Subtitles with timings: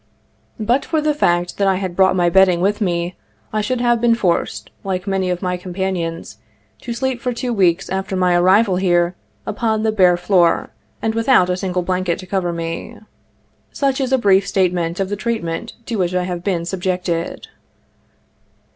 [0.59, 3.13] But for the fact that I had brought my bed ding with me,
[3.53, 6.39] I should have been forced, like many of my companions,
[6.81, 9.13] to sleep for two weeks after my arrival here
[9.45, 10.71] upon the bare floor,
[11.03, 12.97] and without a single blanket to cover me.
[13.71, 17.47] Such is a brief statement of the treatment to which I have been subjected.